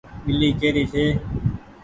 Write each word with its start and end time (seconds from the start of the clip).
ٻلي 0.25 0.49
ڪي 0.59 0.69
ري 0.75 0.83
ڇي۔ 0.91 1.05